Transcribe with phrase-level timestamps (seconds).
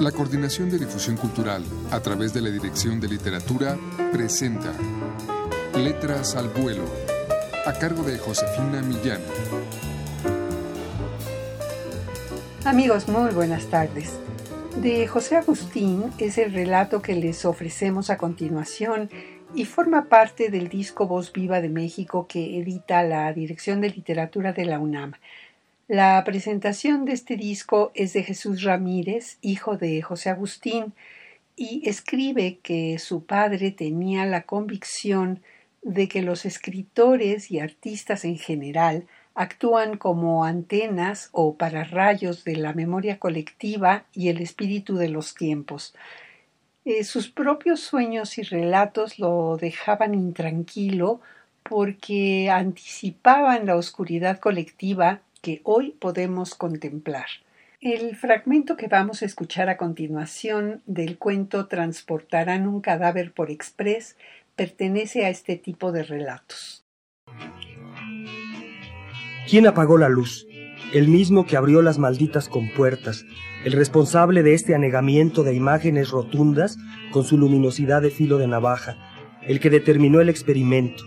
[0.00, 3.78] La Coordinación de Difusión Cultural, a través de la Dirección de Literatura,
[4.12, 4.74] presenta
[5.74, 6.84] Letras al Vuelo,
[7.64, 9.22] a cargo de Josefina Millán.
[12.66, 14.18] Amigos, muy buenas tardes.
[14.82, 19.08] De José Agustín es el relato que les ofrecemos a continuación
[19.54, 24.52] y forma parte del disco Voz Viva de México que edita la Dirección de Literatura
[24.52, 25.14] de la UNAM.
[25.88, 30.94] La presentación de este disco es de Jesús Ramírez, hijo de José Agustín,
[31.54, 35.44] y escribe que su padre tenía la convicción
[35.82, 42.72] de que los escritores y artistas en general actúan como antenas o pararrayos de la
[42.72, 45.94] memoria colectiva y el espíritu de los tiempos.
[46.84, 51.20] Eh, sus propios sueños y relatos lo dejaban intranquilo
[51.62, 57.26] porque anticipaban la oscuridad colectiva que hoy podemos contemplar.
[57.80, 64.16] El fragmento que vamos a escuchar a continuación del cuento Transportarán un cadáver por express
[64.56, 66.84] pertenece a este tipo de relatos.
[69.48, 70.48] ¿Quién apagó la luz?
[70.92, 73.24] El mismo que abrió las malditas compuertas,
[73.64, 76.76] el responsable de este anegamiento de imágenes rotundas
[77.12, 78.96] con su luminosidad de filo de navaja,
[79.42, 81.04] el que determinó el experimento,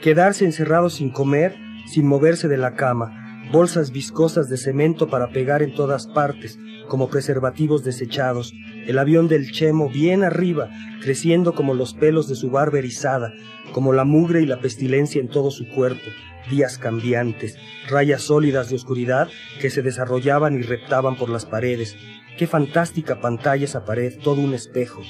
[0.00, 1.56] quedarse encerrado sin comer,
[1.88, 3.19] sin moverse de la cama,
[3.52, 8.52] bolsas viscosas de cemento para pegar en todas partes, como preservativos desechados,
[8.86, 10.70] el avión del Chemo bien arriba,
[11.00, 13.32] creciendo como los pelos de su barba erizada,
[13.72, 16.10] como la mugre y la pestilencia en todo su cuerpo,
[16.50, 17.56] días cambiantes,
[17.88, 19.28] rayas sólidas de oscuridad
[19.60, 21.96] que se desarrollaban y reptaban por las paredes.
[22.38, 25.02] Qué fantástica pantalla esa pared, todo un espejo.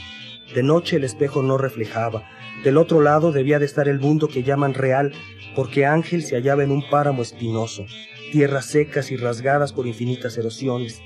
[0.55, 2.25] De noche el espejo no reflejaba.
[2.65, 5.13] Del otro lado debía de estar el mundo que llaman real,
[5.55, 7.87] porque Ángel se hallaba en un páramo espinoso
[8.31, 11.03] tierras secas y rasgadas por infinitas erosiones.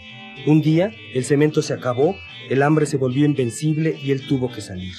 [0.47, 2.17] Un día el cemento se acabó,
[2.51, 4.95] el hambre se volvió invencible y él tuvo que salir.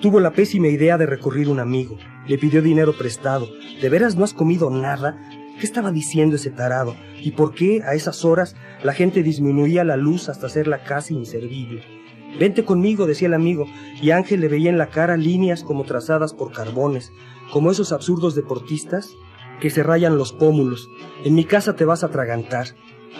[0.00, 1.98] Tuvo la pésima idea de recurrir a un amigo.
[2.26, 3.50] Le pidió dinero prestado.
[3.82, 5.20] ¿De veras no has comido nada?
[5.58, 6.96] ¿Qué estaba diciendo ese tarado?
[7.18, 11.99] ¿Y por qué a esas horas la gente disminuía la luz hasta hacerla casi inservible?
[12.38, 13.66] Vente conmigo, decía el amigo,
[14.00, 17.12] y Ángel le veía en la cara líneas como trazadas por carbones,
[17.52, 19.14] como esos absurdos deportistas
[19.60, 20.88] que se rayan los pómulos.
[21.24, 22.68] En mi casa te vas a atragantar.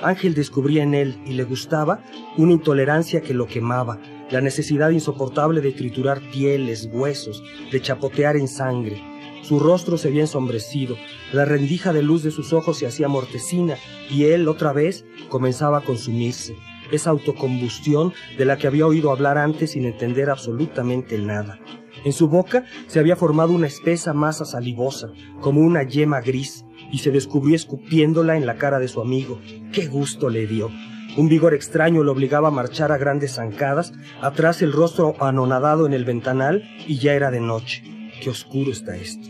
[0.03, 2.03] Ángel descubría en él, y le gustaba,
[2.37, 4.01] una intolerancia que lo quemaba,
[4.31, 9.03] la necesidad insoportable de triturar pieles, huesos, de chapotear en sangre.
[9.43, 10.97] Su rostro se había ensombrecido,
[11.33, 13.77] la rendija de luz de sus ojos se hacía mortecina,
[14.09, 16.57] y él, otra vez, comenzaba a consumirse,
[16.93, 21.59] esa autocombustión de la que había oído hablar antes sin entender absolutamente nada.
[22.05, 25.09] En su boca se había formado una espesa masa salivosa,
[25.41, 29.39] como una yema gris, y se descubrió escupiéndola en la cara de su amigo.
[29.73, 30.71] ¡Qué gusto le dio!
[31.17, 35.93] Un vigor extraño lo obligaba a marchar a grandes zancadas, atrás el rostro anonadado en
[35.93, 37.83] el ventanal, y ya era de noche.
[38.23, 39.29] ¡Qué oscuro está esto!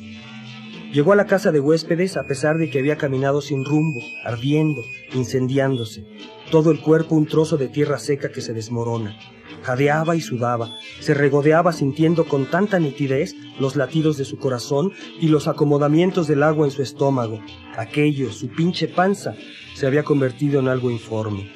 [0.92, 4.82] Llegó a la casa de huéspedes a pesar de que había caminado sin rumbo, ardiendo,
[5.14, 6.04] incendiándose.
[6.50, 9.16] Todo el cuerpo un trozo de tierra seca que se desmorona
[9.62, 15.28] jadeaba y sudaba, se regodeaba sintiendo con tanta nitidez los latidos de su corazón y
[15.28, 17.40] los acomodamientos del agua en su estómago.
[17.76, 19.34] Aquello, su pinche panza,
[19.74, 21.50] se había convertido en algo informe.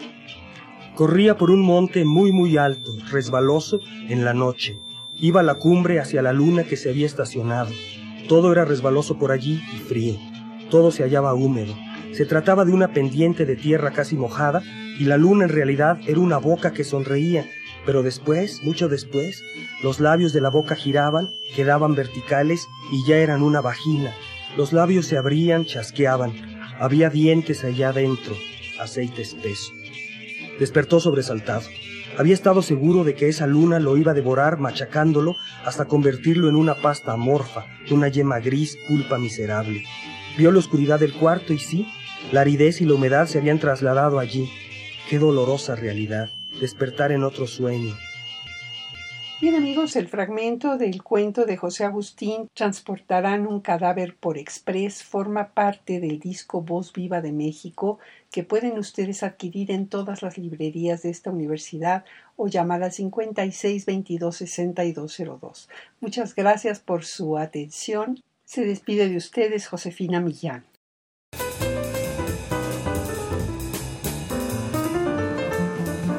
[0.94, 4.78] Corría por un monte muy muy alto, resbaloso, en la noche.
[5.16, 7.70] Iba a la cumbre hacia la luna que se había estacionado.
[8.28, 10.16] Todo era resbaloso por allí y frío.
[10.70, 11.74] Todo se hallaba húmedo.
[12.12, 14.62] Se trataba de una pendiente de tierra casi mojada
[14.98, 17.46] y la luna en realidad era una boca que sonreía
[17.84, 19.42] pero después, mucho después,
[19.82, 24.14] los labios de la boca giraban, quedaban verticales y ya eran una vagina.
[24.56, 26.32] Los labios se abrían, chasqueaban.
[26.78, 28.34] Había dientes allá adentro,
[28.80, 29.72] aceite espeso.
[30.58, 31.64] Despertó sobresaltado.
[32.16, 35.34] Había estado seguro de que esa luna lo iba a devorar machacándolo
[35.64, 39.84] hasta convertirlo en una pasta amorfa, una yema gris, pulpa miserable.
[40.38, 41.88] Vio la oscuridad del cuarto y sí,
[42.32, 44.48] la aridez y la humedad se habían trasladado allí.
[45.08, 46.30] Qué dolorosa realidad
[46.60, 47.94] despertar en otro sueño.
[49.42, 55.48] Bien amigos, el fragmento del cuento de José Agustín Transportarán un cadáver por express forma
[55.48, 57.98] parte del disco Voz Viva de México
[58.30, 62.06] que pueden ustedes adquirir en todas las librerías de esta universidad
[62.36, 65.68] o llamar al 56 22 6202.
[66.00, 68.22] Muchas gracias por su atención.
[68.46, 70.64] Se despide de ustedes Josefina Millán.